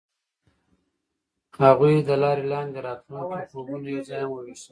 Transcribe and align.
هغوی 1.61 1.95
د 2.07 2.09
لاره 2.21 2.43
لاندې 2.51 2.73
د 2.75 2.85
راتلونکي 2.87 3.43
خوبونه 3.51 3.85
یوځای 3.95 4.21
هم 4.23 4.31
وویشل. 4.31 4.59